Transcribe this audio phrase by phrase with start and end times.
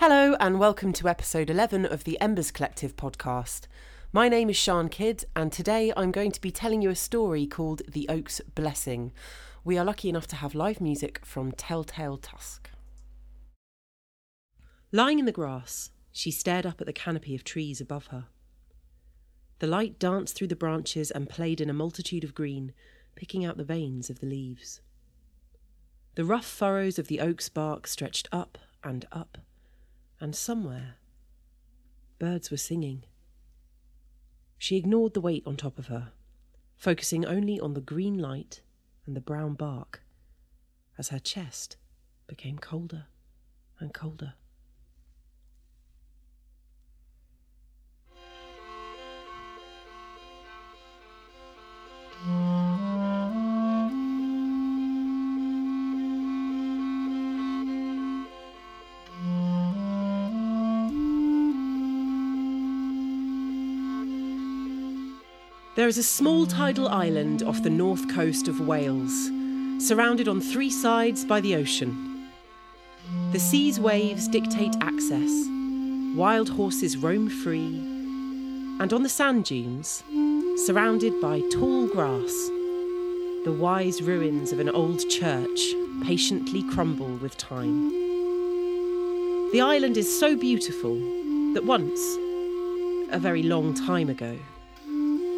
[0.00, 3.66] Hello, and welcome to episode 11 of the Embers Collective podcast.
[4.14, 7.46] My name is Sian Kidd, and today I'm going to be telling you a story
[7.46, 9.12] called The Oak's Blessing.
[9.62, 12.70] We are lucky enough to have live music from Telltale Tusk.
[14.90, 18.28] Lying in the grass, she stared up at the canopy of trees above her.
[19.58, 22.72] The light danced through the branches and played in a multitude of green,
[23.16, 24.80] picking out the veins of the leaves.
[26.14, 29.36] The rough furrows of the oak's bark stretched up and up,
[30.20, 30.96] and somewhere
[32.18, 33.02] birds were singing.
[34.58, 36.12] She ignored the weight on top of her,
[36.76, 38.60] focusing only on the green light
[39.06, 40.02] and the brown bark,
[40.98, 41.78] as her chest
[42.26, 43.06] became colder
[43.80, 44.34] and colder.
[65.76, 69.30] There is a small tidal island off the north coast of Wales,
[69.78, 72.28] surrounded on three sides by the ocean.
[73.30, 75.30] The sea's waves dictate access,
[76.16, 77.78] wild horses roam free,
[78.80, 80.02] and on the sand dunes,
[80.66, 82.32] surrounded by tall grass,
[83.44, 85.60] the wise ruins of an old church
[86.02, 87.90] patiently crumble with time.
[89.52, 90.96] The island is so beautiful
[91.54, 92.00] that once,
[93.12, 94.36] a very long time ago,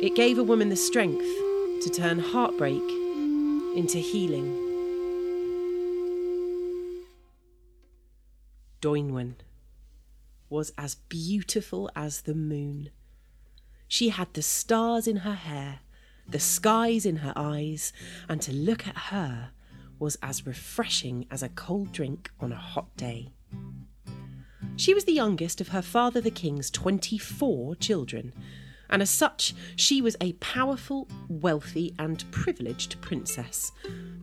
[0.03, 1.25] it gave a woman the strength
[1.81, 2.83] to turn heartbreak
[3.77, 4.59] into healing.
[8.81, 9.37] Dwynwen
[10.51, 12.91] was as beautiful as the moon.
[13.87, 15.79] She had the stars in her hair,
[16.29, 17.93] the skies in her eyes,
[18.29, 19.51] and to look at her
[20.01, 23.31] was as refreshing as a cold drink on a hot day.
[24.75, 28.33] She was the youngest of her father the king's 24 children,
[28.93, 33.73] and as such, she was a powerful, wealthy, and privileged princess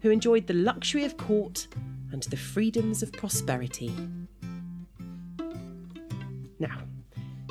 [0.03, 1.67] who enjoyed the luxury of court
[2.11, 3.91] and the freedoms of prosperity.
[6.59, 6.83] Now,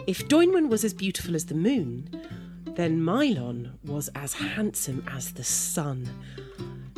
[0.07, 2.09] if Dwynwen was as beautiful as the moon,
[2.65, 6.09] then Maelon was as handsome as the sun.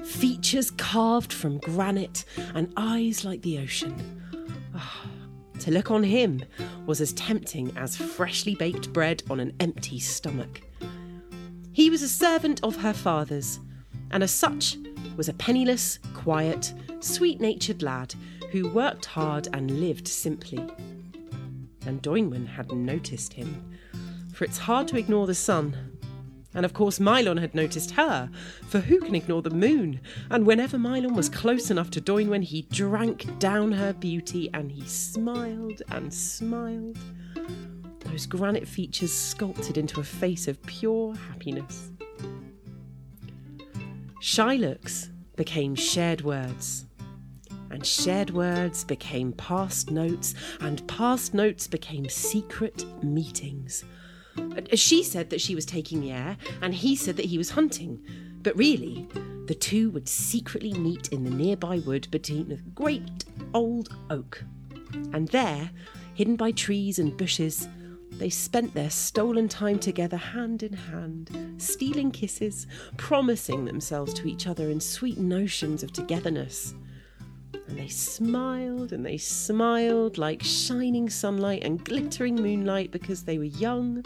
[0.04, 4.19] Features carved from granite and eyes like the ocean.
[5.60, 6.43] To look on him
[6.87, 10.62] was as tempting as freshly baked bread on an empty stomach.
[11.72, 13.60] He was a servant of her father's,
[14.10, 14.78] and as such
[15.16, 18.15] was a penniless, quiet, sweet natured lad
[18.50, 20.66] who worked hard and lived simply.
[21.84, 23.78] And Dwynwen had noticed him,
[24.32, 25.76] for it's hard to ignore the sun
[26.55, 28.28] and of course, Maelon had noticed her,
[28.66, 30.00] for who can ignore the moon?
[30.31, 34.84] And whenever Maelon was close enough to Dwynwen, he drank down her beauty and he
[34.84, 36.99] smiled and smiled.
[38.00, 41.91] Those granite features sculpted into a face of pure happiness.
[44.21, 46.87] Shy looks became shared words,
[47.71, 53.84] and shared words became past notes, and past notes became secret meetings
[54.74, 58.00] she said that she was taking the air, and he said that he was hunting.
[58.42, 59.08] But really,
[59.46, 64.44] the two would secretly meet in the nearby wood between a great old oak.
[65.12, 65.70] And there,
[66.14, 67.69] hidden by trees and bushes,
[68.12, 74.46] they spent their stolen time together hand in hand, stealing kisses, promising themselves to each
[74.46, 76.74] other in sweet notions of togetherness.
[77.69, 83.44] And they smiled and they smiled like shining sunlight and glittering moonlight because they were
[83.44, 84.05] young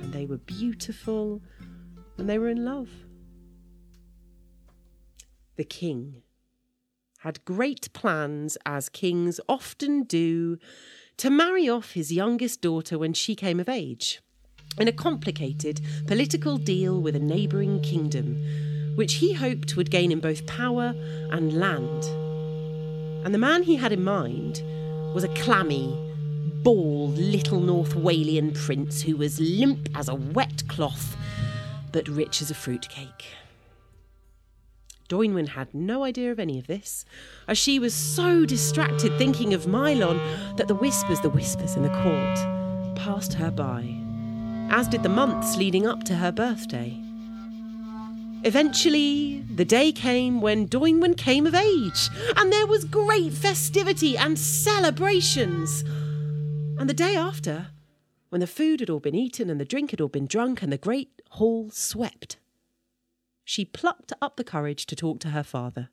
[0.00, 1.42] and they were beautiful
[2.16, 2.88] and they were in love.
[5.56, 6.22] The king
[7.22, 10.56] had great plans, as kings often do,
[11.16, 14.20] to marry off his youngest daughter when she came of age,
[14.78, 20.20] in a complicated political deal with a neighbouring kingdom, which he hoped would gain him
[20.20, 20.94] both power
[21.32, 22.27] and land.
[23.24, 24.62] And the man he had in mind
[25.14, 25.96] was a clammy,
[26.62, 31.16] bald little North Walian prince who was limp as a wet cloth,
[31.92, 33.24] but rich as a fruitcake.
[35.08, 37.06] Dwynwen had no idea of any of this,
[37.46, 40.20] as she was so distracted thinking of Maelon
[40.56, 43.96] that the whispers, the whispers in the court, passed her by,
[44.70, 47.07] as did the months leading up to her birthday.
[48.44, 54.38] Eventually, the day came when Dwynwen came of age, and there was great festivity and
[54.38, 55.82] celebrations.
[56.78, 57.68] And the day after,
[58.28, 60.72] when the food had all been eaten and the drink had all been drunk and
[60.72, 62.36] the great hall swept,
[63.44, 65.88] she plucked up the courage to talk to her father,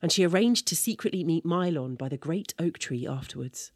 [0.00, 3.72] and she arranged to secretly meet Maelon by the great oak tree afterwards.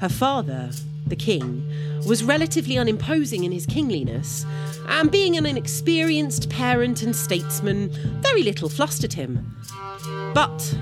[0.00, 0.70] Her father,
[1.08, 1.66] the king,
[2.06, 4.46] was relatively unimposing in his kingliness,
[4.88, 7.90] and being an inexperienced parent and statesman,
[8.22, 9.56] very little flustered him.
[10.34, 10.76] But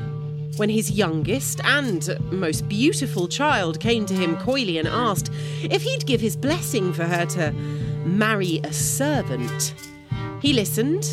[0.56, 5.30] when his youngest and most beautiful child came to him coyly and asked
[5.62, 7.52] if he'd give his blessing for her to
[8.04, 9.74] marry a servant,
[10.40, 11.04] he listened,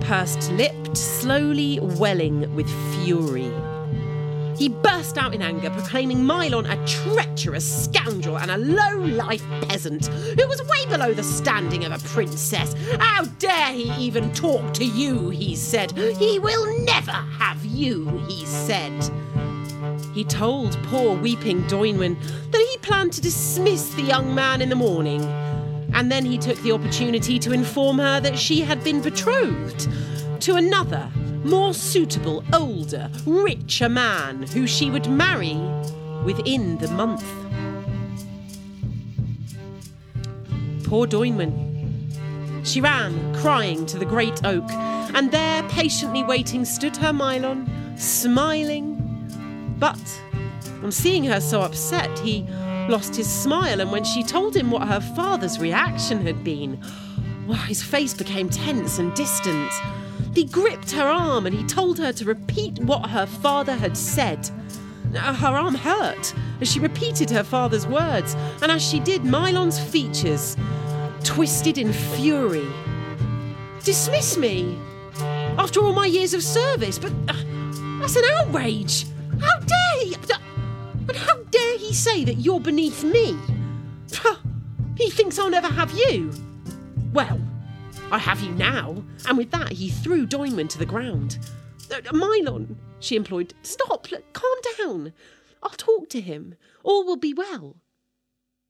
[0.00, 2.68] pursed lipped, slowly welling with
[3.04, 3.50] fury.
[4.60, 10.08] He burst out in anger, proclaiming Maelon a treacherous scoundrel and a low life peasant
[10.08, 12.74] who was way below the standing of a princess.
[12.98, 15.92] How dare he even talk to you, he said.
[15.92, 18.92] He will never have you, he said.
[20.12, 22.20] He told poor weeping Dwynwen
[22.50, 25.22] that he planned to dismiss the young man in the morning.
[25.94, 29.88] And then he took the opportunity to inform her that she had been betrothed
[30.42, 31.10] to another
[31.44, 35.56] more suitable, older, richer man who she would marry
[36.24, 37.24] within the month.
[40.84, 41.68] Poor Dwynwen.
[42.66, 44.70] She ran, crying, to the great oak,
[45.14, 48.96] and there, patiently waiting, stood her Maelon, smiling.
[49.78, 49.98] But
[50.82, 52.42] on seeing her so upset, he
[52.88, 56.82] lost his smile, and when she told him what her father's reaction had been,
[57.46, 59.72] well, his face became tense and distant.
[60.34, 64.48] He gripped her arm and he told her to repeat what her father had said.
[65.14, 70.56] Her arm hurt as she repeated her father's words, and as she did, Maelon's features
[71.24, 72.68] twisted in fury.
[73.82, 74.78] Dismiss me
[75.58, 77.34] after all my years of service, but uh,
[77.98, 79.06] that's an outrage.
[79.40, 80.14] How dare he?
[81.08, 83.36] And how dare he say that you're beneath me?
[84.96, 86.30] He thinks I'll never have you.
[87.14, 87.40] Well,
[88.10, 89.04] I have you now.
[89.28, 91.38] And with that, he threw Dwynwen to the ground.
[91.90, 95.12] Uh, Maelon, she implored, stop, calm down.
[95.62, 96.56] I'll talk to him.
[96.82, 97.76] All will be well.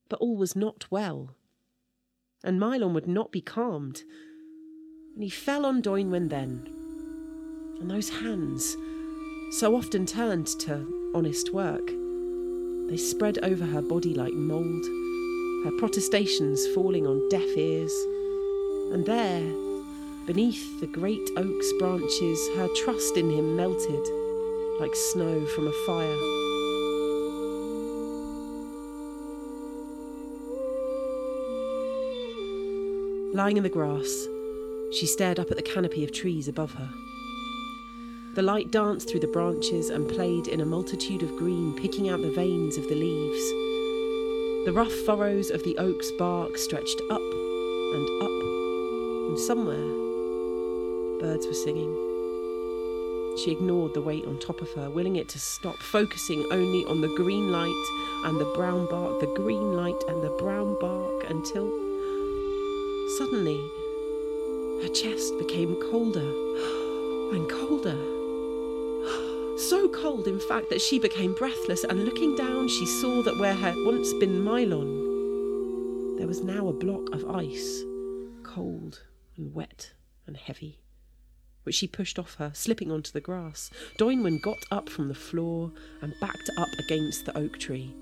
[0.09, 1.37] But all was not well.
[2.45, 4.03] And Maelon would not be calmed.
[5.15, 6.69] And he fell on Dwynwen then.
[7.81, 8.77] And those hands,
[9.53, 11.87] so often turned to honest work,
[12.89, 14.85] they spread over her body like mould,
[15.65, 17.93] her protestations falling on deaf ears
[18.93, 19.41] and there,
[20.27, 24.07] beneath the great oak's branches, her trust in him melted
[24.81, 26.17] like snow from a fire.
[33.35, 34.27] Lying in the grass,
[34.93, 36.91] she stared up at the canopy of trees above her.
[38.35, 42.23] The light danced through the branches and played in a multitude of green, picking out
[42.23, 43.51] the veins of the leaves.
[44.67, 48.30] The rough furrows of the oak's bark stretched up and up
[49.31, 49.77] and somewhere,
[51.21, 51.94] birds were singing.
[53.38, 57.00] She ignored the weight on top of her, willing it to stop, focusing only on
[57.00, 57.87] the green light
[58.25, 61.71] and the brown bark, the green light and the brown bark, until
[63.19, 63.56] suddenly
[64.82, 66.31] her chest became colder
[67.32, 67.99] and colder.
[69.61, 73.55] So cold, in fact, that she became breathless, and looking down, she saw that where
[73.55, 77.85] had once been Maelon, there was now a block of ice,
[78.43, 79.05] cold
[79.41, 79.93] and wet
[80.27, 80.79] and heavy,
[81.63, 83.71] which she pushed off her, slipping onto the grass.
[83.99, 87.94] Dwynwen got up from the floor and backed up against the oak tree,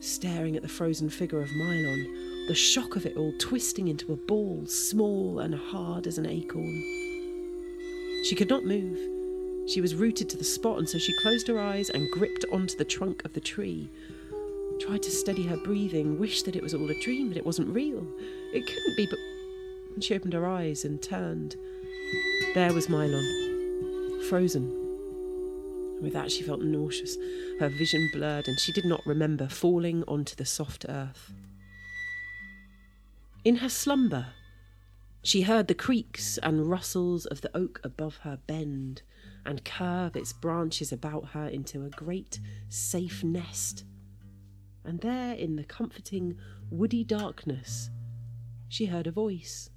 [0.00, 4.16] staring at the frozen figure of Maelon, the shock of it all twisting into a
[4.16, 6.82] ball, small and hard as an acorn.
[8.24, 8.98] She could not move.
[9.68, 12.76] She was rooted to the spot, and so she closed her eyes and gripped onto
[12.76, 13.90] the trunk of the tree.
[14.80, 17.74] Tried to steady her breathing, wished that it was all a dream, that it wasn't
[17.74, 18.06] real.
[18.52, 19.18] It couldn't be, but
[19.96, 21.56] and she opened her eyes and turned.
[22.54, 24.70] There was Maelon, frozen.
[26.02, 27.16] With that, she felt nauseous,
[27.58, 31.32] her vision blurred, and she did not remember falling onto the soft earth.
[33.42, 34.26] In her slumber,
[35.22, 39.00] she heard the creaks and rustles of the oak above her bend
[39.46, 42.38] and curve its branches about her into a great,
[42.68, 43.84] safe nest.
[44.84, 46.36] And there, in the comforting,
[46.70, 47.88] woody darkness,
[48.68, 49.70] she heard a voice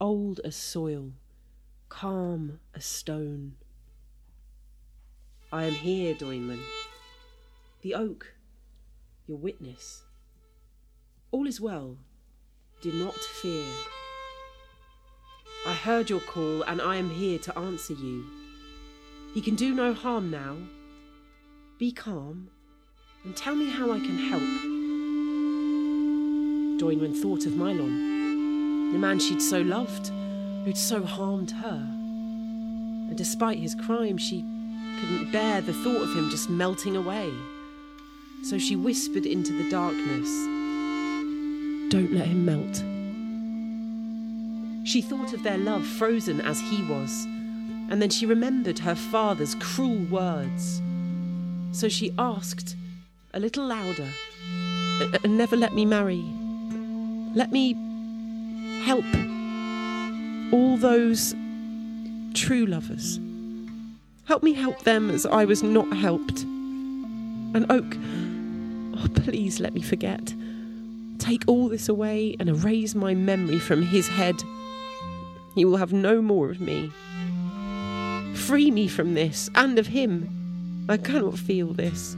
[0.00, 1.12] old as soil,
[1.88, 3.54] calm as stone.
[5.52, 6.60] I am here, Dwynwen.
[7.82, 8.34] The oak,
[9.26, 10.02] your witness.
[11.30, 11.96] All is well.
[12.82, 13.66] Do not fear.
[15.66, 18.24] I heard your call, and I am here to answer you.
[19.32, 20.56] He can do no harm now.
[21.78, 22.50] Be calm,
[23.24, 24.42] and tell me how I can help.
[26.80, 28.13] Dwynwen thought of Maelon
[28.94, 30.12] the man she'd so loved,
[30.64, 31.82] who'd so harmed her.
[33.08, 34.42] And despite his crime, she
[35.00, 37.32] couldn't bear the thought of him just melting away.
[38.44, 40.28] So she whispered into the darkness,
[41.90, 42.84] Don't let him melt.
[44.86, 47.24] She thought of their love frozen as he was,
[47.90, 50.80] and then she remembered her father's cruel words.
[51.72, 52.76] So she asked,
[53.32, 54.08] a little louder,
[55.24, 56.22] never let me marry.
[57.34, 57.74] Let me
[58.84, 59.04] help
[60.52, 61.34] all those
[62.34, 63.18] true lovers.
[64.26, 66.42] Help me help them as I was not helped.
[66.42, 67.96] And Oak,
[68.98, 70.34] oh, please let me forget.
[71.18, 74.42] Take all this away and erase my memory from his head.
[75.54, 76.92] He will have no more of me.
[78.34, 80.86] Free me from this and of him.
[80.90, 82.16] I cannot feel this.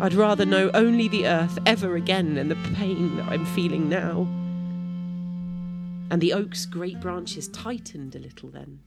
[0.00, 4.28] I'd rather know only the earth ever again than the pain that I'm feeling now.
[6.10, 8.80] And the oak's great branches tightened a little then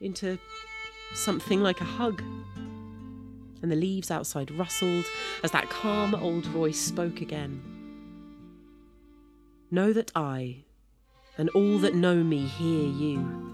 [0.00, 0.38] into
[1.14, 2.22] something like a hug.
[3.62, 5.04] And the leaves outside rustled
[5.42, 7.60] as that calm old voice spoke again.
[9.70, 10.64] Know that I,
[11.36, 13.50] and all that know me, hear you.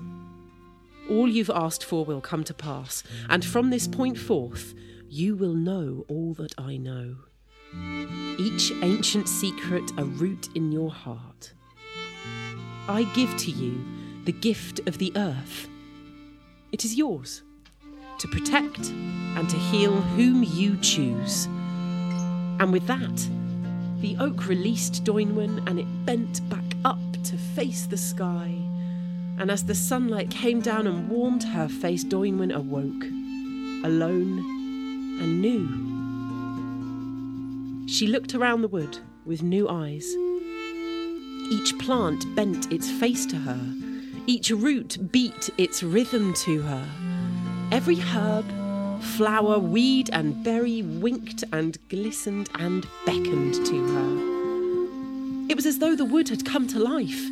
[1.11, 4.75] All you've asked for will come to pass, and from this point forth,
[5.09, 7.16] you will know all that I know.
[8.38, 11.52] Each ancient secret a root in your heart.
[12.88, 13.85] I give to you
[14.25, 15.69] the gift of the earth.
[16.71, 17.43] It is yours
[18.19, 21.47] to protect and to heal whom you choose.
[22.59, 23.28] And with that,
[24.00, 28.55] the oak released Dwynwen and it bent back up to face the sky.
[29.38, 33.05] And as the sunlight came down and warmed her face, Dwynwen awoke,
[33.85, 34.38] alone
[35.21, 35.66] and new.
[37.88, 40.07] She looked around the wood with new eyes.
[41.50, 43.61] Each plant bent its face to her,
[44.26, 46.88] each root beat its rhythm to her.
[47.71, 48.45] Every herb,
[49.00, 55.49] flower, weed, and berry winked and glistened and beckoned to her.
[55.49, 57.25] It was as though the wood had come to life.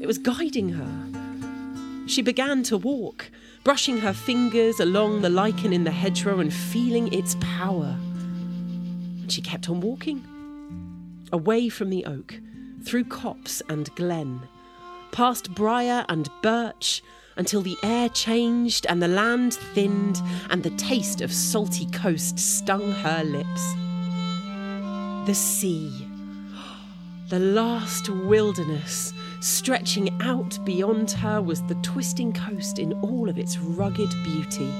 [0.00, 2.08] It was guiding her.
[2.08, 3.30] She began to walk,
[3.62, 7.96] brushing her fingers along the lichen in the hedgerow and feeling its power.
[9.20, 10.26] And she kept on walking,
[11.32, 12.40] away from the oak,
[12.82, 14.42] through copse and glen,
[15.12, 17.02] past briar and birch,
[17.36, 20.20] until the air changed and the land thinned
[20.50, 23.74] and the taste of salty coast stung her lips.
[25.26, 26.08] The sea,
[27.28, 33.56] the last wilderness, stretching out beyond her was the twisting coast in all of its
[33.58, 34.70] rugged beauty.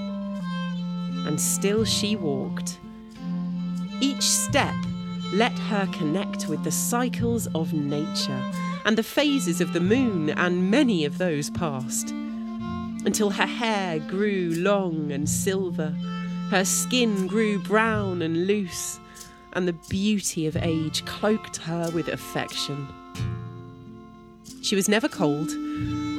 [1.26, 2.78] And still she walked.
[4.00, 4.74] Each step
[5.32, 8.52] let her connect with the cycles of nature
[8.84, 12.12] and the phases of the moon, and many of those past.
[13.04, 15.94] until her hair grew long and silver,
[16.50, 19.00] her skin grew brown and loose,
[19.54, 22.86] and the beauty of age cloaked her with affection.
[24.62, 25.50] She was never cold,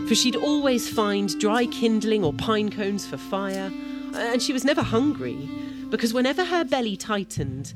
[0.07, 3.71] for she'd always find dry kindling or pine cones for fire,
[4.13, 5.49] and she was never hungry,
[5.89, 7.73] because whenever her belly tightened,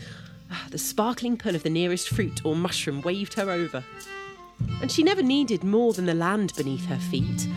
[0.49, 3.83] Ah, the sparkling pull of the nearest fruit or mushroom waved her over.
[4.81, 7.47] And she never needed more than the land beneath her feet,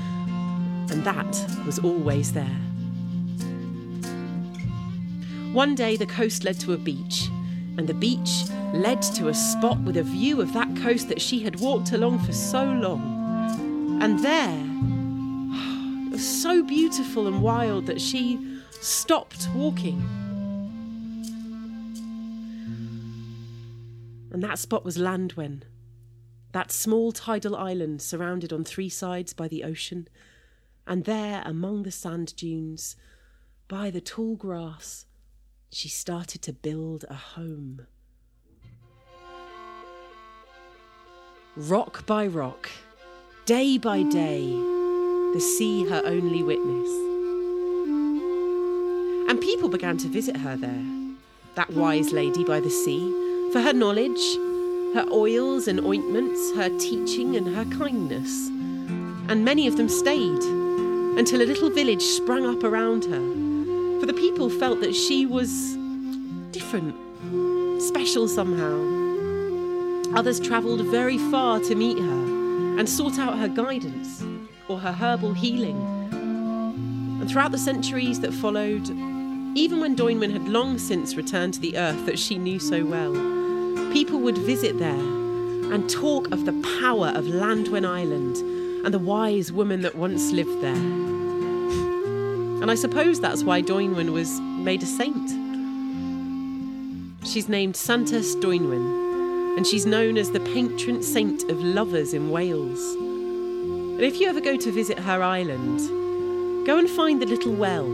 [0.91, 2.61] and that was always there.
[5.53, 7.29] One day the coast led to a beach,
[7.77, 8.45] and the beach
[8.75, 12.21] led to a spot with a view of that coast that she had walked along
[12.21, 13.99] for so long.
[14.03, 14.61] And there,
[16.07, 18.39] it was so beautiful and wild that she
[18.81, 20.01] stopped walking.
[24.31, 25.63] And that spot was Llanddwyn,
[26.53, 30.09] that small tidal island surrounded on three sides by the ocean
[30.91, 32.97] and there among the sand dunes,
[33.69, 35.07] by the tall grass,
[35.71, 37.87] she started to build a home.
[41.55, 42.69] Rock by rock,
[43.45, 44.47] day by day,
[45.33, 46.89] the sea her only witness.
[49.31, 50.85] And people began to visit her there,
[51.55, 53.20] that wise lady by the sea,
[53.53, 54.21] for her knowledge,
[54.95, 58.49] her oils and ointments, her teaching and her kindness.
[59.29, 60.43] And many of them stayed
[61.19, 64.01] until a little village sprang up around her.
[64.01, 65.77] For the people felt that she was
[66.53, 66.95] different,
[67.83, 70.17] special somehow.
[70.17, 74.25] Others travelled very far to meet her and sought out her guidance
[74.69, 75.81] or her herbal healing.
[77.21, 78.89] And throughout the centuries that followed,
[79.57, 83.40] even when Dwynwen had long since returned to the earth that she knew so well,
[83.93, 84.91] people would visit there
[85.73, 88.37] and talk of the power of Llanddwyn Island
[88.85, 90.75] and the wise woman that once lived there.
[92.63, 95.31] And I suppose that's why Dwynwen was made a saint.
[97.27, 102.81] She's named Santes Dwynwen, and she's known as the patron saint of lovers in Wales.
[102.95, 107.89] And if you ever go to visit her island, go and find the little well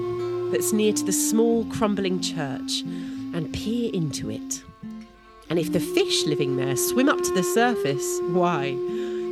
[0.50, 2.82] that's near to the small crumbling church
[3.34, 4.62] and peer into it.
[5.48, 8.70] And if the fish living there swim up to the surface, why,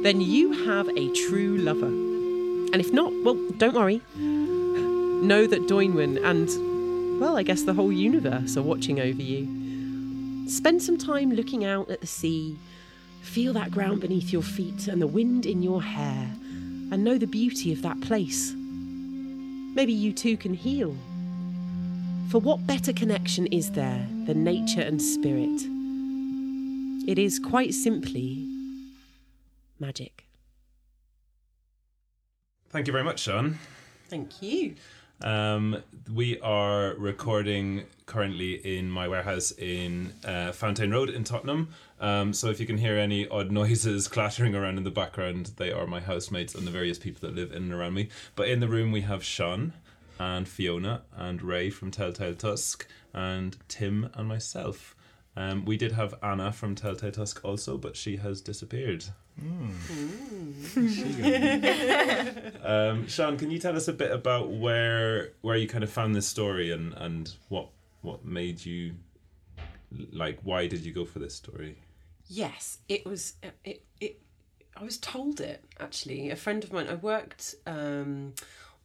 [0.03, 1.87] then you have a true lover.
[1.87, 4.01] And if not, well, don't worry.
[4.17, 10.49] Know that Dwynwen and, well, I guess the whole universe are watching over you.
[10.49, 12.59] Spend some time looking out at the sea.
[13.23, 16.31] Feel that ground beneath your feet and the wind in your hair,
[16.93, 18.53] and know the beauty of that place.
[18.55, 20.95] Maybe you too can heal.
[22.31, 25.63] For what better connection is there than nature and spirit?
[27.07, 28.49] It is quite simply
[29.79, 30.27] magic.
[32.71, 33.59] Thank you very much, Sian.
[34.09, 34.75] Thank you.
[35.21, 35.83] Um,
[36.13, 41.69] we are recording currently in my warehouse in uh, Fountain Road in Tottenham.
[42.01, 45.73] Um, so if you can hear any odd noises clattering around in the background, they
[45.73, 48.09] are my housemates and the various people that live in and around me.
[48.35, 49.75] But in the room we have Sian
[50.19, 54.97] and Fiona and Rey from Telltale Tusk and Tim and myself.
[55.37, 59.05] Um, we did have Anna from Telltale Tusk also, but she has disappeared.
[62.65, 66.15] um, Sian, can you tell us a bit about where where you kind of found
[66.15, 67.71] this story and and what
[68.03, 68.95] what made you
[70.13, 71.79] like why did you go for this story?
[72.29, 73.35] Yes, it was.
[73.65, 74.21] It, it.
[74.77, 76.31] I was told it actually.
[76.31, 76.89] A friend of mine.
[76.89, 78.35] I worked um,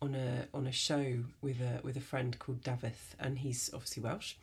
[0.02, 4.04] on a on a show with a with a friend called Davith, and he's obviously
[4.04, 4.36] Welsh.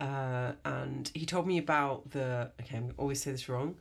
[0.00, 2.50] Uh, and he told me about the.
[2.60, 3.76] Okay, I'm always say this wrong.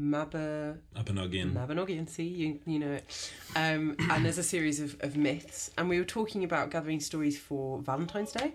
[0.00, 1.52] Mabba Mabinogion.
[1.52, 3.32] Mabinogion, see, you, you know it.
[3.54, 5.70] Um, and there's a series of, of myths.
[5.76, 8.54] And we were talking about gathering stories for Valentine's Day.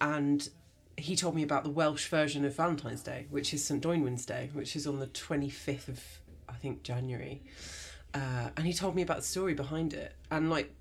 [0.00, 0.48] And
[0.96, 3.82] he told me about the Welsh version of Valentine's Day, which is St.
[3.82, 6.02] Dwynwen's Day, which is on the 25th of,
[6.48, 7.42] I think, January.
[8.12, 10.12] Uh, and he told me about the story behind it.
[10.30, 10.74] And, like,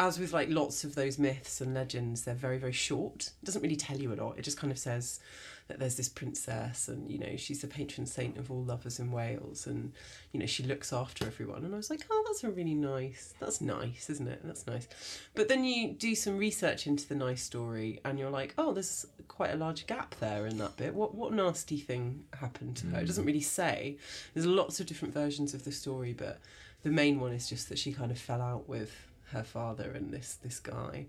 [0.00, 3.32] as with like lots of those myths and legends, they're very, very short.
[3.42, 4.38] It doesn't really tell you a lot.
[4.38, 5.20] It just kind of says
[5.68, 9.12] that there's this princess and, you know, she's the patron saint of all lovers in
[9.12, 9.92] Wales and,
[10.32, 11.66] you know, she looks after everyone.
[11.66, 14.40] And I was like, oh, that's a really nice, that's nice, isn't it?
[14.42, 14.88] That's nice.
[15.34, 19.04] But then you do some research into the nice story and you're like, oh, there's
[19.28, 20.94] quite a large gap there in that bit.
[20.94, 22.96] What, what nasty thing happened to her?
[22.96, 23.06] It hmm.
[23.06, 23.98] doesn't really say.
[24.32, 26.40] There's lots of different versions of the story, but
[26.84, 30.12] the main one is just that she kind of fell out with her father and
[30.12, 31.06] this this guy.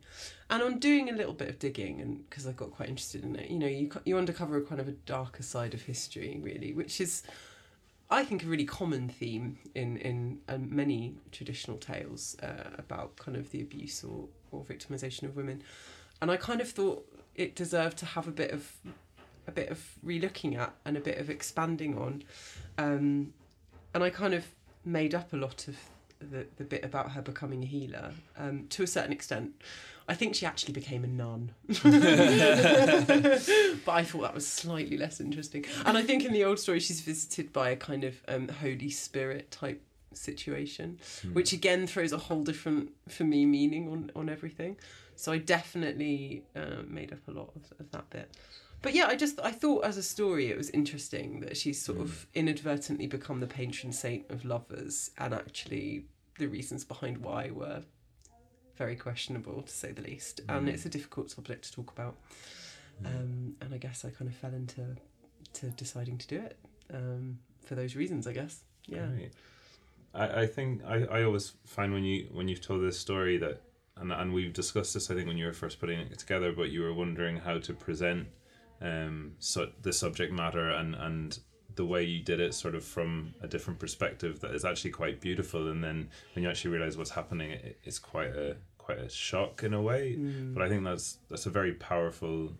[0.50, 3.36] And i'm doing a little bit of digging and because i got quite interested in
[3.36, 3.50] it.
[3.50, 7.00] You know you you uncover a kind of a darker side of history really which
[7.02, 7.24] is
[8.10, 13.38] i think a really common theme in in um, many traditional tales uh, about kind
[13.38, 15.64] of the abuse or or victimization of women.
[16.22, 17.06] And i kind of thought
[17.36, 18.72] it deserved to have a bit of
[19.48, 22.24] a bit of relooking at and a bit of expanding on.
[22.78, 23.34] Um,
[23.94, 24.46] and i kind of
[24.86, 25.76] made up a lot of
[26.22, 29.54] the, the bit about her becoming a healer um, to a certain extent.
[30.08, 31.52] I think she actually became a nun.
[31.68, 31.82] but
[33.92, 35.66] I thought that was slightly less interesting.
[35.86, 38.90] And I think in the old story, she's visited by a kind of um, Holy
[38.90, 39.82] Spirit type
[40.14, 41.34] situation, Hmm.
[41.34, 44.78] which again throws a whole different, for me, meaning on, on everything.
[45.16, 48.30] So I definitely uh, made up a lot of, of that bit.
[48.82, 52.00] But yeah, I just I thought as a story it was interesting that she's sort
[52.00, 56.06] of inadvertently become the patron saint of lovers, and actually
[56.38, 57.84] the reasons behind why were
[58.78, 60.42] very questionable to say the least.
[60.50, 62.16] And it's a difficult subject to talk about.
[63.06, 64.86] Um, and I guess I kind of fell into
[65.54, 66.58] to deciding to do it
[66.94, 68.28] um, for those reasons.
[68.28, 68.64] I guess.
[68.88, 69.08] Yeah.
[69.12, 69.32] Right.
[70.14, 73.62] I, I think I, I always find when you when you've told this story that
[73.98, 76.70] and and we've discussed this I think when you were first putting it together, but
[76.70, 78.28] you were wondering how to present
[78.82, 81.40] um so the subject matter and and
[81.76, 85.22] the way you did it sort of from a different perspective that is actually quite
[85.22, 85.70] beautiful.
[85.70, 89.64] And then when you actually realize what's happening it, it's quite a quite a shock
[89.64, 90.16] in a way.
[90.18, 90.54] Mm.
[90.54, 92.54] But i think that's that's a very powerful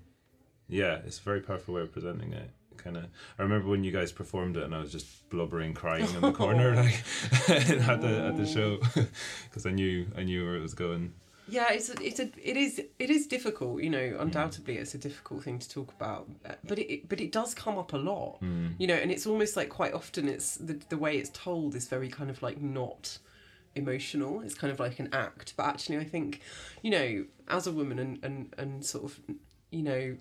[0.68, 2.50] yeah it's a very powerful way of presenting it.
[2.78, 3.06] Kind of
[3.38, 6.32] i remember when you guys performed it and i was just blubbering crying in the
[6.44, 7.04] corner like
[7.50, 8.80] at the at the show.
[9.46, 11.14] Because i knew i knew where it was going
[11.52, 13.84] Yeah, it's a, it's a it is it is difficult.
[13.84, 16.28] You know, undoubtedly, it's a difficult thing to talk about.
[16.50, 18.40] uh, But it but it does come up a lot.
[18.80, 21.88] You know, and it's almost like quite often it's the the way it's told is
[21.88, 23.20] very kind of like not
[23.76, 24.42] emotional.
[24.42, 25.54] It's kind of like an act.
[25.58, 26.42] But actually, I think,
[26.82, 29.20] you know, as a woman and and and sort of,
[29.72, 30.18] you know.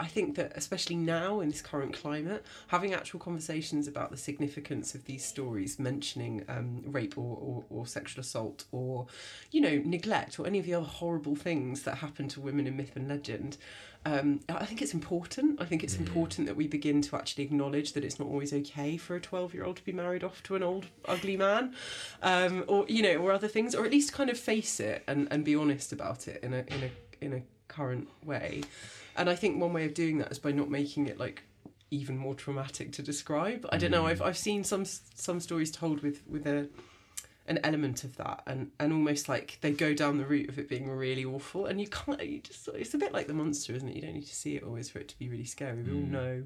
[0.00, 4.94] I think that especially now in this current climate, having actual conversations about the significance
[4.94, 9.06] of these stories mentioning um, rape or, or, or sexual assault or,
[9.50, 12.76] you know, neglect or any of the other horrible things that happen to women in
[12.76, 13.56] myth and legend,
[14.04, 15.60] um, I think it's important.
[15.60, 18.96] I think it's important that we begin to actually acknowledge that it's not always okay
[18.96, 21.74] for a 12 year old to be married off to an old, ugly man,
[22.22, 25.28] um, or, you know, or other things, or at least kind of face it and,
[25.30, 28.62] and be honest about it in a, in a, in a current way.
[29.18, 31.42] And I think one way of doing that is by not making it like
[31.90, 33.66] even more traumatic to describe.
[33.70, 34.06] I don't know.
[34.06, 36.68] I've I've seen some some stories told with with a
[37.46, 40.68] an element of that and and almost like they go down the route of it
[40.68, 43.88] being really awful and you can't you just it's a bit like the monster isn't
[43.88, 43.96] it?
[43.96, 45.82] You don't need to see it always for it to be really scary.
[45.82, 46.44] We all know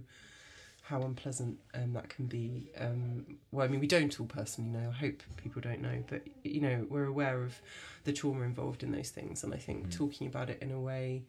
[0.82, 4.88] how unpleasant um, that can be um, well i mean we don't all personally know.
[4.90, 7.60] I hope people don't know but you know we're aware of
[8.04, 9.44] the trauma involved in those things.
[9.44, 11.24] And i think talking about it in a way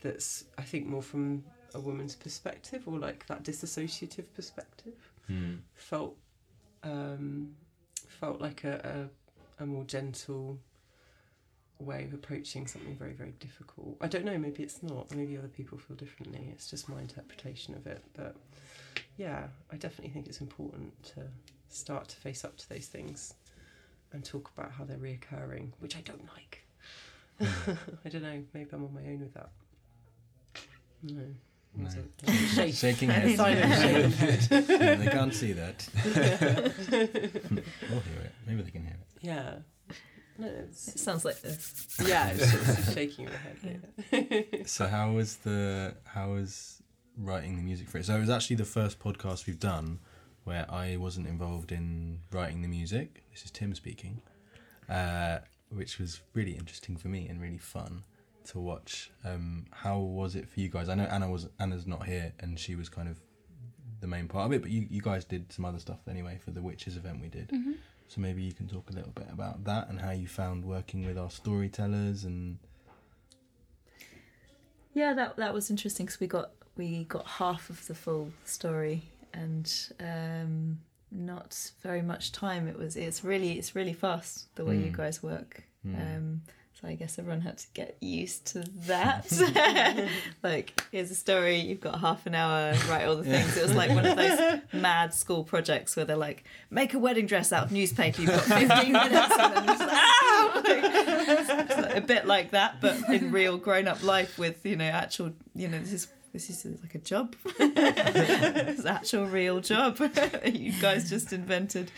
[0.00, 4.94] that's I think more from a woman's perspective or like that disassociative perspective
[5.26, 5.56] Hmm.
[5.74, 6.16] felt
[6.82, 7.54] um,
[8.08, 9.08] felt like a,
[9.60, 10.58] a a more gentle
[11.78, 13.96] way of approaching something very very difficult.
[14.00, 14.36] I don't know.
[14.38, 15.14] Maybe it's not.
[15.14, 16.48] Maybe other people feel differently.
[16.52, 18.02] It's just my interpretation of it.
[18.14, 18.36] But
[19.16, 21.22] yeah, I definitely think it's important to
[21.68, 23.34] start to face up to those things
[24.12, 26.64] and talk about how they're reoccurring, which I don't like.
[28.04, 28.42] I don't know.
[28.52, 29.50] Maybe I'm on my own with that.
[31.02, 31.22] No.
[31.76, 31.84] No.
[31.84, 32.74] Was Shake.
[32.74, 33.36] Shaking head.
[33.36, 34.68] Silent shake.
[34.68, 35.88] Yeah, they can't see that.
[36.90, 38.32] we'll hear it.
[38.46, 39.06] Maybe they can hear it.
[39.20, 39.54] Yeah.
[40.38, 41.86] No, It sounds like this.
[42.06, 43.82] yeah, it's just shaking your head.
[44.12, 44.62] Yeah.
[44.66, 46.82] So how was the how was
[47.16, 48.06] writing the music for it?
[48.06, 49.98] So it was actually the first podcast we've done
[50.44, 53.22] where I wasn't involved in writing the music.
[53.30, 54.22] This is Tim speaking,
[54.88, 58.02] uh, which was really interesting for me and really fun
[58.50, 59.10] to watch.
[59.24, 60.88] Um, how was it for you guys?
[60.88, 63.18] I know Anna was Anna's not here and she was kind of
[64.00, 66.50] the main part of it, but you, you guys did some other stuff anyway for
[66.52, 67.50] the Witches event we did.
[68.08, 71.04] So maybe you can talk a little bit about that and how you found working
[71.06, 72.58] with our storytellers and
[74.94, 79.02] Yeah, that that was interesting because we got we got half of the full story
[79.32, 80.80] and um,
[81.12, 82.66] not very much time.
[82.66, 84.96] It was it's really it's really fast the way you Mm.
[84.96, 85.64] guys work.
[85.86, 86.16] Mm.
[86.16, 86.42] Um,
[86.80, 89.30] so I guess everyone had to get used to that.
[90.42, 93.56] like here's a story, you've got half an hour, write all the things.
[93.56, 97.26] It was like one of those mad school projects where they're like, make a wedding
[97.26, 98.22] dress out of newspaper.
[98.22, 100.62] You've got 15 minutes, and then it's like, ah!
[101.30, 105.32] It's like a bit like that, but in real grown-up life with you know actual
[105.54, 107.36] you know this is this is like a job.
[107.44, 109.98] it's actual real job.
[110.44, 111.90] you guys just invented.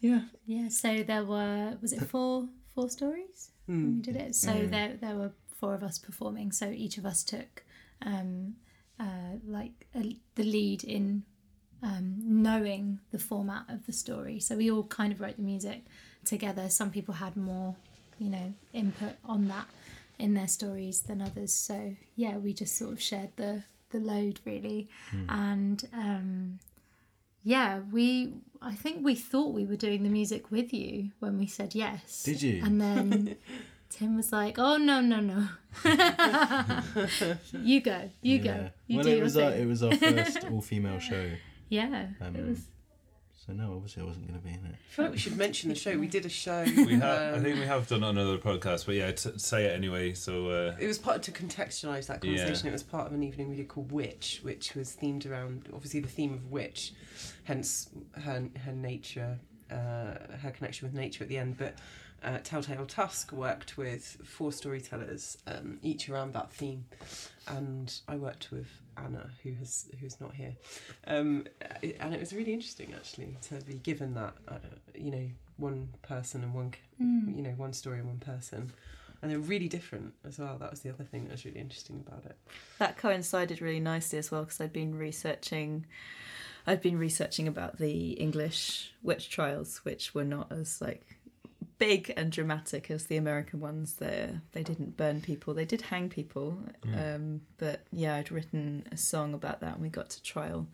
[0.00, 0.20] Yeah.
[0.46, 4.34] Yeah, so there were was it four four stories when we did it?
[4.34, 6.52] So there there were four of us performing.
[6.52, 7.52] So each of us took
[8.12, 8.54] um,
[9.00, 11.24] uh, like a, the lead in
[11.82, 12.06] um,
[12.48, 14.38] knowing the format of the story.
[14.40, 15.80] So we all kind of wrote the music
[16.24, 16.68] together.
[16.68, 17.74] Some people had more,
[18.18, 19.68] you know, input on that
[20.18, 21.52] in their stories than others.
[21.52, 23.52] So yeah, we just sort of shared the
[23.90, 24.88] the load really,
[25.28, 26.58] and um,
[27.46, 28.34] yeah, we.
[28.60, 32.24] I think we thought we were doing the music with you when we said yes.
[32.24, 32.60] Did you?
[32.64, 33.36] And then
[33.88, 35.46] Tim was like, "Oh no, no, no!
[37.62, 39.94] you go, you go, you well, do it your was thing." our, it was our
[39.94, 41.30] first all female show,
[41.68, 42.62] yeah, Um, it was.
[43.46, 44.74] So no, obviously I wasn't going to be in it.
[44.74, 45.96] I feel like we should mention the show.
[45.96, 46.64] We did a show.
[46.64, 49.72] We have, I um, think we have done another podcast, but yeah, t- say it
[49.72, 50.14] anyway.
[50.14, 52.36] So uh, It was part to contextualise that Yeah.
[52.36, 52.68] conversation.
[52.68, 56.00] It was part of an evening we did called Witch, which was themed around obviously
[56.00, 56.92] the theme of witch,
[57.44, 57.88] hence
[58.24, 59.38] her her nature,
[59.70, 59.74] uh,
[60.42, 61.56] her connection with nature at the end.
[61.56, 61.74] But
[62.24, 66.86] uh, Telltale Tusk worked with four storytellers, um, each around that theme,
[67.46, 70.54] and I worked with Anna, who has who's not here,
[71.06, 71.46] um,
[72.00, 74.58] and it was really interesting actually to be given that uh,
[74.94, 77.36] you know one person and one Mm.
[77.36, 78.72] you know one story and one person.
[79.22, 80.56] And they're really different as well.
[80.58, 82.36] That was the other thing that was really interesting about it.
[82.78, 85.86] That coincided really nicely as well because I'd been researching
[86.66, 91.15] I'd been researching about the English witch trials which were not as like
[91.78, 93.94] big and dramatic as the American ones.
[93.94, 95.54] They they didn't burn people.
[95.54, 96.58] They did hang people.
[96.96, 100.66] Um, but yeah I'd written a song about that and we got to trial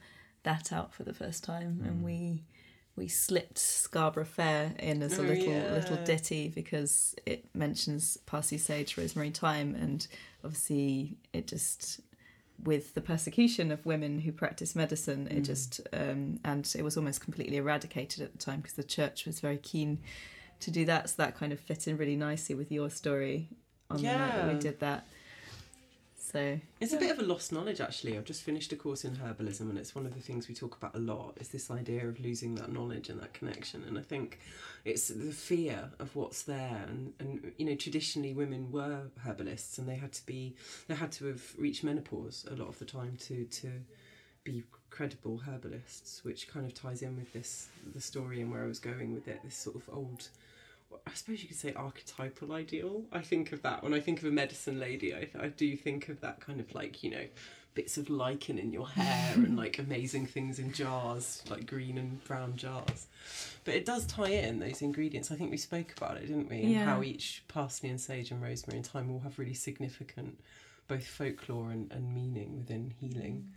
[0.44, 1.82] that out for the first time.
[1.84, 2.44] And we
[2.94, 5.72] we slipped Scarborough Fair in as a Oh, little yeah.
[5.72, 10.06] little ditty because it mentions Parsi Sage Rosemary Thyme and
[10.44, 12.00] obviously it just
[12.62, 17.20] with the persecution of women who practice medicine it just um, and it was almost
[17.20, 19.98] completely eradicated at the time because the church was very keen
[20.62, 23.48] to do that so that kind of fit in really nicely with your story
[23.90, 25.04] on the night that we did that
[26.32, 28.16] So It's a bit of a lost knowledge, actually.
[28.16, 30.74] I've just finished a course in herbalism, and it's one of the things we talk
[30.76, 31.36] about a lot.
[31.38, 33.84] Is this idea of losing that knowledge and that connection?
[33.86, 34.38] And I think
[34.86, 36.86] it's the fear of what's there.
[36.88, 40.54] And, and you know, traditionally women were herbalists, and they had to be
[40.88, 43.70] they had to have reached menopause a lot of the time to to
[44.42, 48.66] be credible herbalists, which kind of ties in with this the story and where I
[48.66, 49.40] was going with it.
[49.44, 50.28] This sort of old
[51.06, 53.04] I suppose you could say archetypal ideal.
[53.12, 55.14] I think of that when I think of a medicine lady.
[55.14, 57.24] I, I do think of that kind of like you know
[57.74, 62.22] bits of lichen in your hair and like amazing things in jars, like green and
[62.24, 63.06] brown jars.
[63.64, 65.30] But it does tie in those ingredients.
[65.30, 66.60] I think we spoke about it, didn't we?
[66.62, 66.84] And Yeah.
[66.84, 70.38] how each parsley and sage and rosemary and thyme all have really significant
[70.88, 73.52] both folklore and, and meaning within healing.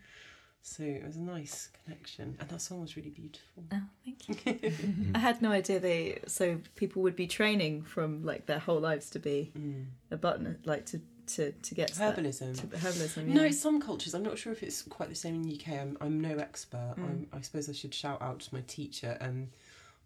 [0.68, 3.64] So it was a nice connection, and that song was really beautiful.
[3.72, 4.72] Oh, thank you.
[5.14, 9.12] I had no idea they so people would be training from like their whole lives
[9.12, 9.86] to be Mm.
[10.10, 12.60] a button, like to to to get to that- Herbalism.
[12.62, 13.26] to herbalism.
[13.28, 14.16] No, some cultures.
[14.16, 15.68] I'm not sure if it's quite the same in the UK.
[15.80, 16.96] I'm, I'm no expert.
[16.98, 19.18] I'm, I suppose I should shout out to my teacher.
[19.22, 19.50] Um,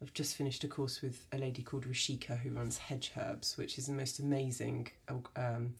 [0.02, 3.78] I've just finished a course with a lady called Rashika who runs Hedge Herbs, which
[3.78, 4.90] is the most amazing.
[5.38, 5.76] Um,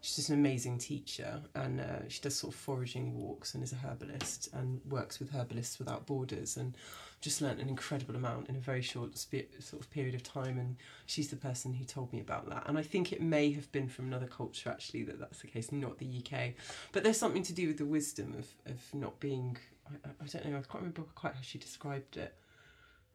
[0.00, 3.72] she's just an amazing teacher, and uh, she does sort of foraging walks and is
[3.72, 6.56] a herbalist and works with Herbalists Without Borders.
[6.56, 6.74] And
[7.20, 10.58] just learnt an incredible amount in a very short spe- sort of period of time.
[10.58, 12.64] And she's the person who told me about that.
[12.66, 15.70] And I think it may have been from another culture actually that that's the case,
[15.70, 16.54] not the UK.
[16.92, 19.58] But there's something to do with the wisdom of, of not being.
[19.86, 20.56] I, I- don't know.
[20.58, 22.34] I can't remember quite how she described it.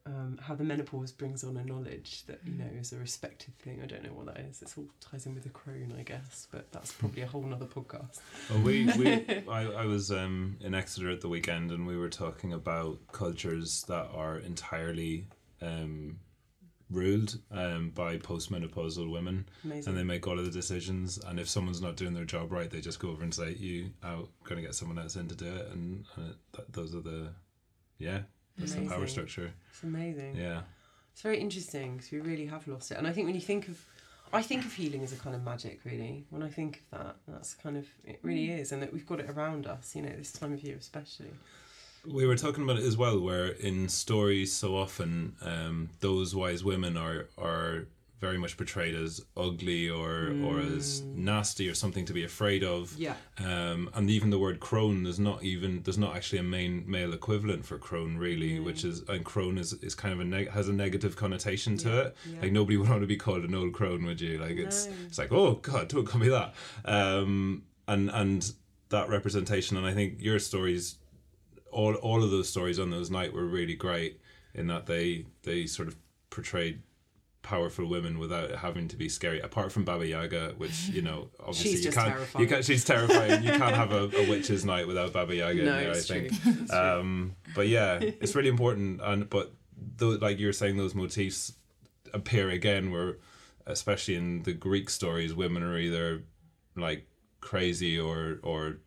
[0.08, 3.82] Um, how the menopause brings on a knowledge that you know is a respected thing.
[3.82, 4.62] I don't know what that is.
[4.62, 6.48] It all ties in with the crone, I guess.
[6.52, 8.20] But that's probably a whole nother podcast.
[8.52, 12.10] Well, we, we I, I was um, in Exeter at the weekend and we were
[12.10, 15.26] talking about cultures that are entirely
[15.60, 16.20] um,
[16.91, 19.89] ruled um, by postmenopausal women Amazing.
[19.89, 22.70] and they make all of the decisions and if someone's not doing their job right
[22.70, 25.36] they just go over and say you out going to get someone else in to
[25.36, 27.30] do it and, and it, that, those are the
[27.98, 28.20] yeah
[28.58, 30.36] that's the power structure it's amazing.
[30.36, 30.62] yeah
[31.13, 32.98] It's very interesting because we really have lost it.
[32.98, 33.78] And I think when you think of,
[34.34, 36.26] I think of healing as a kind of magic, really.
[36.30, 38.72] When I think of that, that's kind of, it really is.
[38.74, 41.32] And that we've got it around us, you know, this time of year especially.
[42.06, 46.63] We were talking about it as well, where in stories so often um, those wise
[46.63, 47.88] women are are
[48.21, 52.93] very much portrayed as ugly or or as nasty or something to be afraid of.
[52.97, 53.15] Yeah.
[53.38, 57.13] Um, and even the word crone there's not even there's not actually a main male
[57.13, 60.69] equivalent for crone really, which is and crone is, is kind of a neg- has
[60.69, 62.15] a negative connotation to Yeah, it.
[62.34, 62.41] yeah.
[62.43, 64.38] Like nobody would want to be called an old crone, would you?
[64.38, 64.93] Like it's No.
[65.08, 66.54] it's like oh god, don't call me that.
[66.86, 68.51] Um, and and
[68.89, 70.95] that representation, and I think your stories
[71.71, 74.19] all all of those stories on those night were really great
[74.54, 75.97] in that they they sort of
[76.30, 76.82] portrayed
[77.45, 79.39] powerful women without having to be scary.
[79.39, 82.43] Apart from Baba Yaga, which you know obviously She's you can't terrifying.
[82.43, 83.43] you can't she's terrifying.
[83.43, 85.91] you can't have a, a witch's night without Baba Yaga no, in there.
[85.91, 86.73] I it's think.
[86.73, 88.99] Um, but yeah, it's really important.
[89.01, 89.53] And but
[89.97, 91.53] though, like you were saying, those motifs
[92.13, 92.91] appear again.
[92.91, 93.17] Where
[93.67, 96.23] especially in the Greek stories, women are either
[96.75, 97.08] like
[97.41, 98.77] crazy or or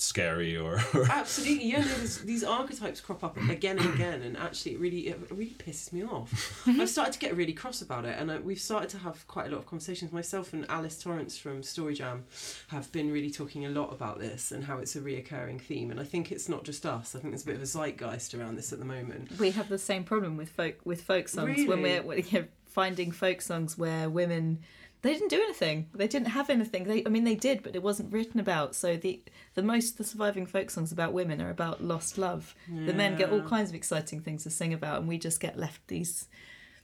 [0.00, 1.80] scary or, or Absolutely, yeah.
[1.80, 5.56] No, there's- these archetypes crop up again and again, and actually, it really, it really
[5.58, 6.62] pisses me off.
[6.68, 9.46] I've started to get really cross about it, and uh, we've started to have quite
[9.46, 10.12] a lot of conversations.
[10.12, 12.24] Myself and Alice Torrance from Story Jam
[12.68, 15.90] have been really talking a lot about this and how it's a reoccurring theme.
[15.90, 17.14] And I think it's not just us.
[17.14, 19.38] I think there's a bit of a zeitgeist around this at the moment.
[19.38, 23.40] we have the same problem with folk with folk songs when we're, we're finding folk
[23.40, 24.58] songs where women
[25.04, 27.82] they didn't do anything they didn't have anything they i mean they did but it
[27.82, 29.22] wasn't written about so the
[29.54, 32.54] the most the surviving folk songs about women are about lost love
[32.88, 35.56] the men get all kinds of exciting things to sing about and we just get
[35.58, 36.26] left these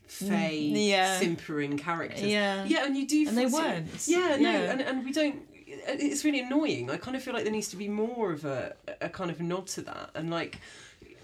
[0.06, 1.18] Fey, yeah.
[1.20, 2.24] simpering characters.
[2.24, 2.64] Yeah.
[2.64, 3.28] yeah, and you do.
[3.28, 4.08] And they weren't.
[4.08, 4.72] Yeah, no, Yeah.
[4.72, 5.36] and and we don't.
[5.66, 6.90] It's really annoying.
[6.90, 9.40] I kind of feel like there needs to be more of a a kind of
[9.40, 10.58] nod to that, and like.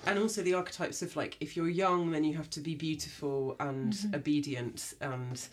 [0.06, 3.56] And also the archetypes of like if you're young then you have to be beautiful
[3.58, 4.14] and Mm-hmm.
[4.14, 5.48] obedient and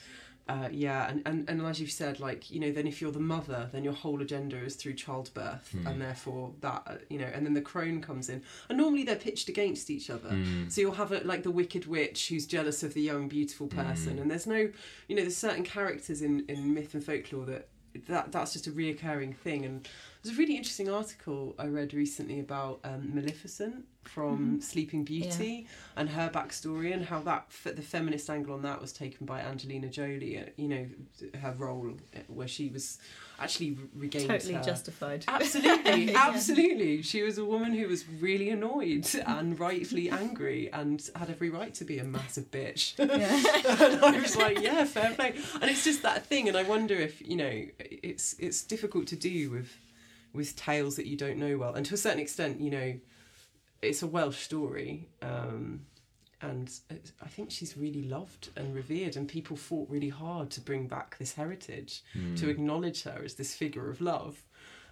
[0.49, 3.19] uh, yeah and, and, and as you've said like you know then if you're the
[3.19, 7.45] mother then your whole agenda is through childbirth and therefore that uh, you know and
[7.45, 8.41] then the crone comes in.
[8.69, 10.29] And normally they're pitched against each other.
[10.69, 14.19] So you'll have a, like the wicked witch who's jealous of the young beautiful person.
[14.19, 14.69] And there's no
[15.07, 17.67] you know there's certain characters in, in myth and folklore that
[18.07, 19.65] that that's just a reoccurring thing.
[19.65, 19.87] And
[20.23, 26.09] there's a really interesting article I read recently about um, Maleficent from Sleeping Beauty and
[26.09, 30.39] her backstory and how that the feminist angle on that was taken by Angelina Jolie.
[30.39, 30.85] uh, You know,
[31.39, 32.99] her role uh, where she was
[33.39, 35.23] actually re- regained Totally her- justified.
[35.27, 36.29] Absolutely, Yeah.
[36.33, 37.01] absolutely.
[37.01, 41.73] She was a woman who was really annoyed and rightfully angry and had every right
[41.75, 42.93] to be a massive bitch.
[42.99, 43.85] Yeah.
[43.93, 45.33] and I was like, yeah, fair play.
[45.61, 49.15] And it's just that thing, and I wonder if you know, it's it's difficult to
[49.15, 49.69] do with
[50.33, 52.99] with tales that you don't know well, and to a certain extent, you know,
[53.81, 55.09] it's a Welsh story.
[55.21, 55.85] Um,
[56.41, 56.69] and
[57.21, 61.17] I think she's really loved and revered, and people fought really hard to bring back
[61.17, 62.03] this heritage,
[62.35, 64.43] to acknowledge her as this figure of love.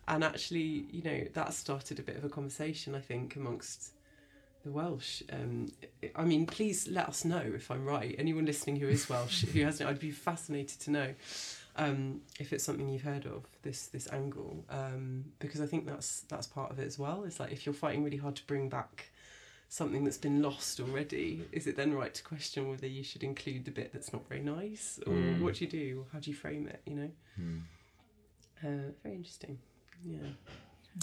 [0.08, 3.92] And actually, you know, that started a bit of a conversation, I think, amongst
[4.64, 5.24] the Welsh.
[5.32, 5.74] Um,
[6.16, 8.16] I mean, please let us know if I'm right.
[8.18, 11.14] Anyone listening who is Welsh, who hasn't, I'd be fascinated to know
[11.76, 16.22] um, if it's something you've heard of this this angle, um, because I think that's
[16.30, 17.24] that's part of it as well.
[17.24, 19.12] It's like if you're fighting really hard to bring back
[19.70, 23.64] something that's been lost already, is it then right to question whether you should include
[23.64, 25.42] the bit that's not very nice, or Mm.
[25.42, 26.82] what do you do, or how do you frame it?
[26.86, 27.60] You know, Hmm.
[28.64, 29.58] uh, very interesting.
[30.06, 30.28] Yeah.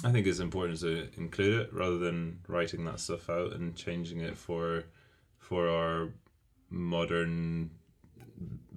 [0.05, 4.21] I think it's important to include it rather than writing that stuff out and changing
[4.21, 4.85] it for
[5.39, 6.11] for our
[6.69, 7.71] modern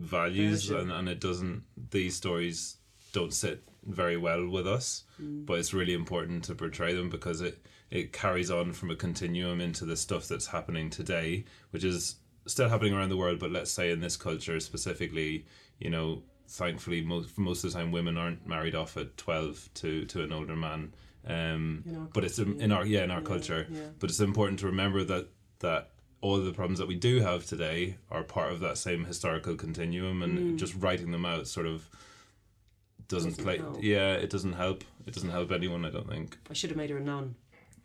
[0.02, 0.90] values Version.
[0.90, 2.78] and, and it doesn't these stories
[3.14, 5.46] don't sit very well with us Mm.
[5.46, 9.62] but it's really important to portray them because it it carries on from a continuum
[9.62, 12.16] into the stuff that's happening today which is
[12.48, 15.46] still happening around the world but let's say in this culture specifically
[15.80, 20.06] you know thankfully most most of the time women aren't married off at 12 to
[20.06, 20.92] to an older man
[21.28, 21.84] um
[22.14, 23.80] but it's culture, in our yeah in our Yeah, culture Yeah.
[24.00, 25.28] but it's important to remember that
[25.60, 29.06] that all of the problems that we do have today are part of that same
[29.06, 30.58] historical continuum and Mm.
[30.58, 31.90] just writing them out sort of
[33.08, 33.80] doesn't, Doesn't play help.
[33.84, 36.90] yeah it doesn't help it doesn't help anyone i don't think I should have made
[36.92, 37.36] her a nun.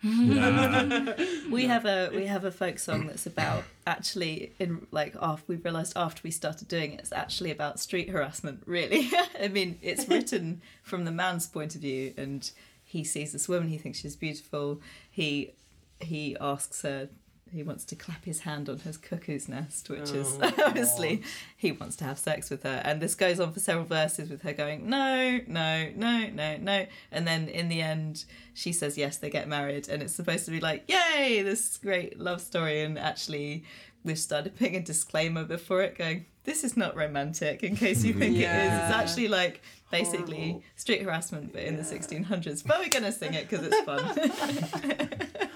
[0.03, 1.15] Nah.
[1.51, 5.57] We have a we have a folk song that's about actually in like after we
[5.57, 8.63] realised after we started doing it, it's actually about street harassment.
[8.67, 9.09] Really,
[9.43, 12.49] I mean, it's written from the man's point of view, and
[12.85, 14.81] he sees this woman, he thinks she's beautiful.
[15.11, 15.53] He
[16.01, 17.09] he asks her.
[17.53, 21.23] He wants to clap his hand on her cuckoo's nest, which is Oh, obviously
[21.57, 22.83] he wants to have sex with her.
[22.85, 26.87] And this goes on for several verses with her going, no, no, no, no, no.
[27.13, 29.89] And then in the end, she says yes, they get married.
[29.89, 32.83] And it's supposed to be like, yay, this great love story.
[32.83, 33.65] And actually,
[34.03, 38.13] we've started putting a disclaimer before it going, this is not romantic, in case you
[38.13, 38.43] think it is.
[38.43, 38.87] Yeah.
[38.89, 40.63] It's actually like basically Horrible.
[40.77, 42.65] street harassment, but in the 1600s.
[42.67, 45.11] But we're going to sing it because it's fun.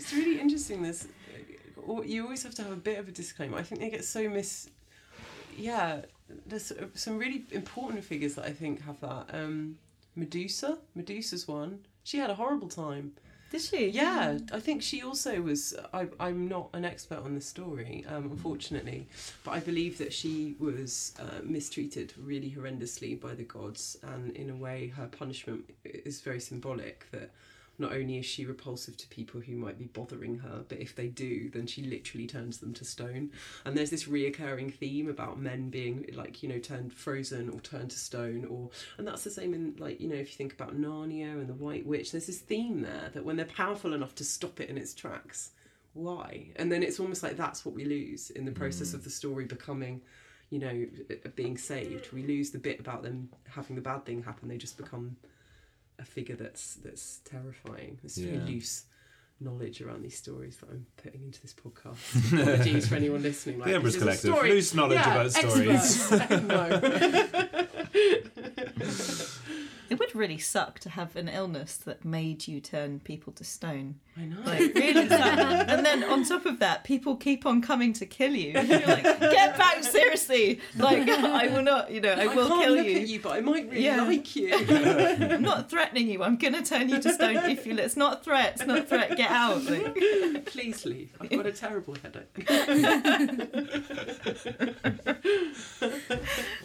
[0.00, 0.82] It's really interesting.
[0.82, 1.06] This,
[2.06, 3.58] you always have to have a bit of a disclaimer.
[3.58, 4.70] I think they get so mis.
[5.58, 6.00] Yeah,
[6.46, 9.26] there's some really important figures that I think have that.
[9.34, 9.76] Um,
[10.16, 11.80] Medusa, Medusa's one.
[12.02, 13.12] She had a horrible time.
[13.50, 13.88] Did she?
[13.88, 15.74] Yeah, I think she also was.
[15.92, 19.06] I, I'm not an expert on the story, um, unfortunately,
[19.44, 24.48] but I believe that she was uh, mistreated really horrendously by the gods, and in
[24.48, 27.06] a way, her punishment is very symbolic.
[27.10, 27.30] That
[27.80, 31.08] not only is she repulsive to people who might be bothering her, but if they
[31.08, 33.30] do, then she literally turns them to stone.
[33.64, 37.90] And there's this reoccurring theme about men being like, you know, turned frozen or turned
[37.90, 40.78] to stone, or and that's the same in like, you know, if you think about
[40.78, 44.24] Narnia and the White Witch, there's this theme there that when they're powerful enough to
[44.24, 45.52] stop it in its tracks,
[45.94, 46.48] why?
[46.56, 49.44] And then it's almost like that's what we lose in the process of the story
[49.46, 50.02] becoming,
[50.50, 50.86] you know,
[51.34, 52.12] being saved.
[52.12, 54.48] We lose the bit about them having the bad thing happen.
[54.48, 55.16] They just become
[56.00, 57.98] a figure that's that's terrifying.
[58.02, 58.38] It's Yeah.
[58.38, 58.84] very loose
[59.42, 62.32] knowledge around these stories that I'm putting into this podcast.
[62.42, 63.58] Apologies for anyone listening.
[63.58, 66.12] Like, the Embers this Collective story- loose knowledge Yeah, about stories
[69.90, 73.96] It would really suck to have an illness that made you turn people to stone.
[74.20, 74.40] I know.
[74.44, 75.70] Like really sad.
[75.70, 78.52] and then on top of that, people keep on coming to kill you.
[78.54, 80.60] And you're like, get back, seriously!
[80.76, 82.96] Like I will not, you know, I will can't kill look you.
[82.98, 84.02] at you, but I might really Yeah.
[84.02, 84.52] like you.
[84.68, 86.22] I'm not threatening you.
[86.22, 87.78] I'm gonna turn you to stone if you.
[87.78, 88.52] It's not a threat.
[88.56, 89.16] It's not a threat.
[89.16, 89.62] Get out.
[89.64, 91.10] Like, Please leave.
[91.20, 92.48] I've got a terrible headache.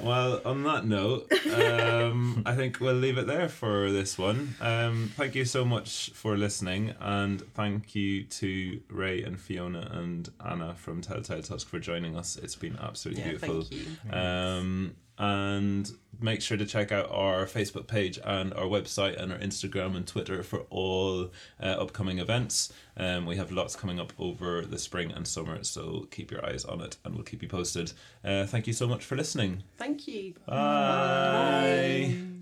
[0.02, 4.56] Well, on that note, um, I think we'll leave it there for this one.
[4.62, 10.30] Um, thank you so much for listening, and thank you to Rey and Fiona and
[10.46, 12.38] Anna from Tell Tale Tusk for joining us.
[12.38, 13.62] It's been absolutely Yeah, beautiful.
[13.64, 13.74] thank
[14.12, 14.18] you.
[14.18, 19.38] Um, and make sure to check out our Facebook page and our website and our
[19.40, 21.32] Instagram and Twitter for all
[21.64, 22.74] uh, upcoming events.
[22.98, 26.66] Um, we have lots coming up over the spring and summer, so keep your eyes
[26.66, 27.94] on it and we'll keep you posted.
[28.26, 29.64] Uh, thank you so much for listening.
[29.78, 30.34] Thank you.
[30.46, 32.35] Bye.